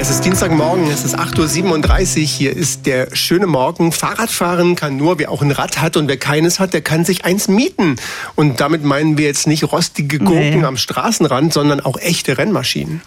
[0.00, 2.26] Es ist Dienstagmorgen, es ist 8.37 Uhr.
[2.26, 3.90] Hier ist der schöne Morgen.
[3.90, 7.24] Fahrradfahren kann nur, wer auch ein Rad hat und wer keines hat, der kann sich
[7.24, 7.96] eins mieten.
[8.36, 10.64] Und damit meinen wir jetzt nicht rostige Gurken nee.
[10.64, 13.02] am Straßenrand, sondern auch echte Rennmaschinen.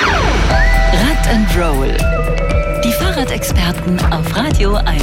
[0.00, 1.96] Rad and Roll.
[2.84, 5.02] Die Fahrradexperten auf Radio 1.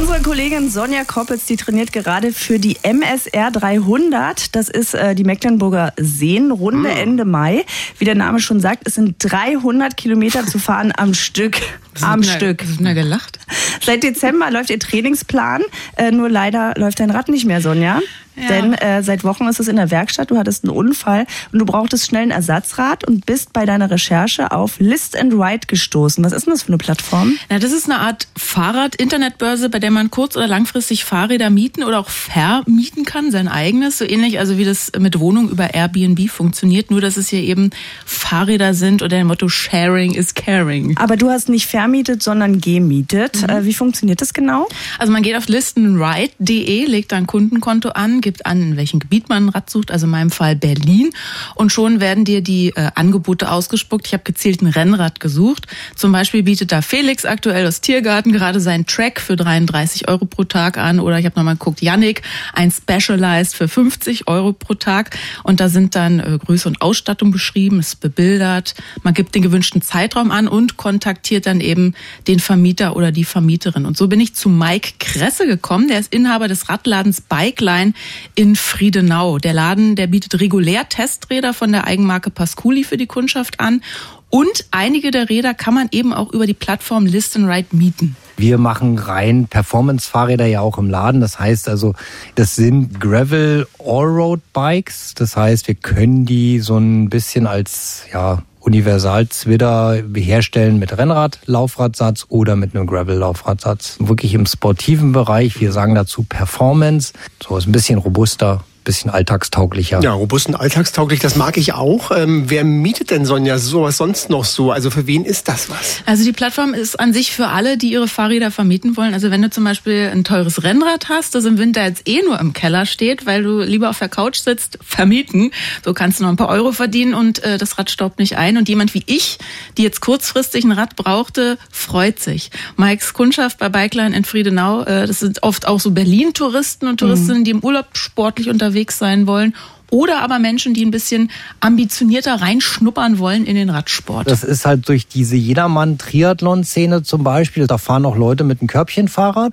[0.00, 4.56] Unsere Kollegin Sonja Koppitz, die trainiert gerade für die MSR 300.
[4.56, 6.98] Das ist äh, die Mecklenburger Seenrunde mm.
[6.98, 7.66] Ende Mai.
[7.98, 11.58] Wie der Name schon sagt, es sind 300 Kilometer zu fahren am Stück.
[12.00, 12.62] Am Stück.
[12.62, 13.38] Hast du gelacht?
[13.82, 15.64] Seit Dezember läuft ihr Trainingsplan.
[15.96, 18.00] Äh, nur leider läuft dein Rad nicht mehr, Sonja.
[18.36, 18.48] Ja.
[18.48, 21.64] Denn äh, seit Wochen ist es in der Werkstatt, du hattest einen Unfall und du
[21.64, 26.24] brauchtest schnell ein Ersatzrad und bist bei deiner Recherche auf List and Ride gestoßen.
[26.24, 27.36] Was ist denn das für eine Plattform?
[27.50, 31.98] Ja, das ist eine Art Fahrrad-Internetbörse, bei der man kurz- oder langfristig Fahrräder mieten oder
[31.98, 33.98] auch vermieten kann, sein eigenes.
[33.98, 37.70] So ähnlich, also wie das mit Wohnung über Airbnb funktioniert, nur dass es hier eben
[38.04, 40.96] Fahrräder sind oder der Motto Sharing is Caring.
[40.96, 43.42] Aber du hast nicht vermietet, sondern gemietet.
[43.42, 43.48] Mhm.
[43.48, 44.68] Äh, wie funktioniert das genau?
[44.98, 49.28] Also man geht auf listenride.de, legt da ein Kundenkonto an, gibt an, in welchem Gebiet
[49.28, 51.10] man ein Rad sucht, also in meinem Fall Berlin.
[51.54, 54.06] Und schon werden dir die äh, Angebote ausgespuckt.
[54.06, 55.66] Ich habe gezielt ein Rennrad gesucht.
[55.96, 60.44] Zum Beispiel bietet da Felix aktuell aus Tiergarten gerade seinen Track für 33 Euro pro
[60.44, 61.00] Tag an.
[61.00, 65.16] Oder ich habe nochmal geguckt, Yannick, ein Specialized für 50 Euro pro Tag.
[65.42, 68.74] Und da sind dann äh, Größe und Ausstattung beschrieben, ist bebildert.
[69.02, 71.94] Man gibt den gewünschten Zeitraum an und kontaktiert dann eben
[72.26, 73.86] den Vermieter oder die Vermieterin.
[73.86, 75.88] Und so bin ich zu Mike Kresse gekommen.
[75.88, 77.92] Der ist Inhaber des Radladens Bikeline
[78.34, 79.38] in Friedenau.
[79.38, 83.82] Der Laden, der bietet regulär Testräder von der Eigenmarke Pasculi für die Kundschaft an.
[84.30, 88.16] Und einige der Räder kann man eben auch über die Plattform List Ride mieten.
[88.36, 91.20] Wir machen rein Performance-Fahrräder ja auch im Laden.
[91.20, 91.94] Das heißt also,
[92.36, 95.14] das sind Gravel Allroad Bikes.
[95.14, 102.56] Das heißt, wir können die so ein bisschen als ja, Universal-Zwitter herstellen mit Rennrad-Laufradsatz oder
[102.56, 103.96] mit einem Gravel-Laufradsatz.
[103.98, 107.12] Wirklich im sportiven Bereich, wir sagen dazu Performance,
[107.42, 110.00] so ist ein bisschen robuster, bisschen alltagstauglicher.
[110.02, 112.10] Ja, robust und alltagstauglich, das mag ich auch.
[112.10, 114.72] Ähm, wer mietet denn Sonja sowas sonst noch so?
[114.72, 116.02] Also für wen ist das was?
[116.06, 119.14] Also die Plattform ist an sich für alle, die ihre Fahrräder vermieten wollen.
[119.14, 122.40] Also wenn du zum Beispiel ein teures Rennrad hast, das im Winter jetzt eh nur
[122.40, 125.50] im Keller steht, weil du lieber auf der Couch sitzt, vermieten.
[125.84, 128.56] So kannst du noch ein paar Euro verdienen und äh, das Rad staubt nicht ein.
[128.56, 129.38] Und jemand wie ich,
[129.76, 132.50] die jetzt kurzfristig ein Rad brauchte, freut sich.
[132.76, 137.40] Mikes Kundschaft bei Bikeline in Friedenau, äh, das sind oft auch so Berlin-Touristen und Touristinnen,
[137.40, 137.44] mhm.
[137.44, 139.54] die im Urlaub sportlich unterwegs unterwegs sein wollen
[139.92, 144.30] oder aber Menschen, die ein bisschen ambitionierter reinschnuppern wollen in den Radsport.
[144.30, 147.66] Das ist halt durch diese Jedermann-Triathlon-Szene zum Beispiel.
[147.66, 149.52] Da fahren auch Leute mit einem Körbchenfahrrad.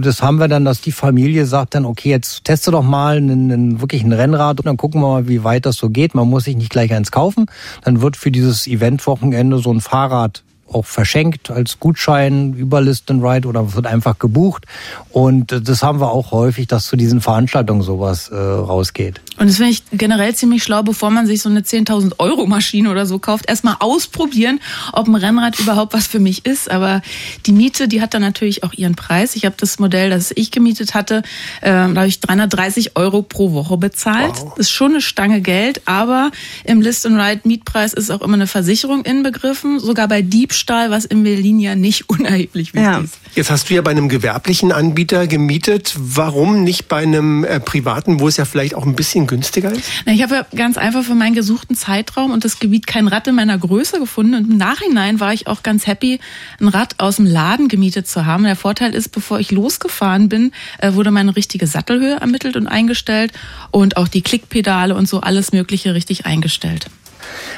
[0.00, 3.52] Das haben wir dann, dass die Familie sagt dann, okay, jetzt teste doch mal einen,
[3.52, 6.16] einen, wirklich ein Rennrad und dann gucken wir mal, wie weit das so geht.
[6.16, 7.46] Man muss sich nicht gleich eins kaufen.
[7.84, 10.42] Dann wird für dieses Eventwochenende so ein Fahrrad
[10.74, 14.66] auch verschenkt als Gutschein über List and Ride oder wird einfach gebucht.
[15.10, 19.20] Und das haben wir auch häufig, dass zu diesen Veranstaltungen sowas äh, rausgeht.
[19.38, 22.90] Und das finde ich generell ziemlich schlau, bevor man sich so eine 10.000 Euro Maschine
[22.90, 24.60] oder so kauft, erstmal ausprobieren,
[24.92, 26.70] ob ein Rennrad überhaupt was für mich ist.
[26.70, 27.02] Aber
[27.46, 29.36] die Miete, die hat dann natürlich auch ihren Preis.
[29.36, 31.22] Ich habe das Modell, das ich gemietet hatte,
[31.60, 34.36] äh, da habe ich 330 Euro pro Woche bezahlt.
[34.36, 34.54] Wow.
[34.56, 36.30] Das ist schon eine Stange Geld, aber
[36.64, 40.90] im List and Ride Mietpreis ist auch immer eine Versicherung inbegriffen, sogar bei Diebstahl Diebstahl,
[40.90, 42.98] was in Berlin ja nicht unerheblich wichtig ja.
[42.98, 43.18] ist.
[43.34, 45.94] Jetzt hast du ja bei einem gewerblichen Anbieter gemietet.
[45.96, 49.88] Warum nicht bei einem äh, privaten, wo es ja vielleicht auch ein bisschen günstiger ist?
[50.06, 53.34] Na, ich habe ganz einfach für meinen gesuchten Zeitraum und das Gebiet kein Rad in
[53.34, 54.34] meiner Größe gefunden.
[54.34, 56.20] Und im Nachhinein war ich auch ganz happy,
[56.60, 58.44] ein Rad aus dem Laden gemietet zu haben.
[58.44, 63.32] Der Vorteil ist, bevor ich losgefahren bin, äh, wurde meine richtige Sattelhöhe ermittelt und eingestellt
[63.70, 66.86] und auch die Klickpedale und so alles Mögliche richtig eingestellt.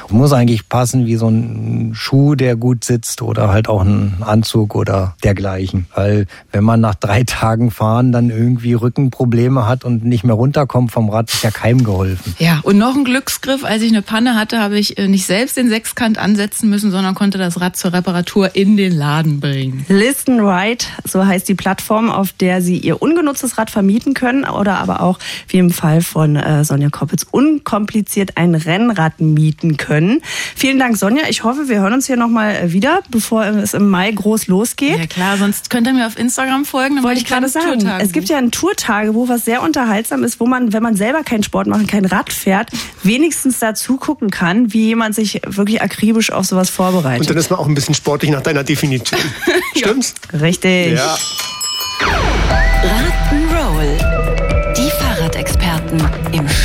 [0.09, 4.75] Muss eigentlich passen wie so ein Schuh, der gut sitzt oder halt auch ein Anzug
[4.75, 5.87] oder dergleichen.
[5.95, 10.91] Weil wenn man nach drei Tagen fahren dann irgendwie Rückenprobleme hat und nicht mehr runterkommt
[10.91, 12.35] vom Rad, ist ja keinem geholfen.
[12.39, 13.63] Ja, und noch ein Glücksgriff.
[13.63, 17.15] Als ich eine Panne hatte, habe ich äh, nicht selbst den Sechskant ansetzen müssen, sondern
[17.15, 19.85] konnte das Rad zur Reparatur in den Laden bringen.
[19.87, 24.77] Listen Right, so heißt die Plattform, auf der Sie Ihr ungenutztes Rad vermieten können oder
[24.77, 30.21] aber auch, wie im Fall von äh, Sonja Koppitz, unkompliziert ein Rennrad mieten können können.
[30.55, 31.23] Vielen Dank, Sonja.
[31.29, 34.97] Ich hoffe, wir hören uns hier nochmal äh, wieder, bevor es im Mai groß losgeht.
[34.97, 37.03] Ja klar, sonst könnt ihr mir auf Instagram folgen.
[37.03, 37.87] Wollte ich gerade sagen.
[37.99, 41.43] Es gibt ja ein Tourtagebuch, was sehr unterhaltsam ist, wo man, wenn man selber keinen
[41.43, 42.71] Sport macht, kein Rad fährt,
[43.03, 47.21] wenigstens dazu gucken kann, wie jemand sich wirklich akribisch auf sowas vorbereitet.
[47.21, 49.19] Und dann ist man auch ein bisschen sportlich nach deiner Definition.
[49.75, 50.13] Stimmt's?
[50.33, 50.93] Richtig.
[50.97, 51.15] Ja.
[52.83, 54.73] Rock'n'Roll.
[54.75, 56.24] Die Fahrradexperten